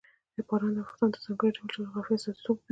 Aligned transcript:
باران 0.47 0.71
د 0.75 0.77
افغانستان 0.83 1.07
د 1.11 1.17
ځانګړي 1.25 1.51
ډول 1.55 1.67
جغرافیه 1.75 2.15
استازیتوب 2.17 2.57
کوي. 2.63 2.69